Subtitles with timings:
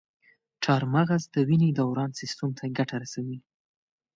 [0.63, 3.37] چارمغز د وینې دوران سیستم ته ګټه رسوي.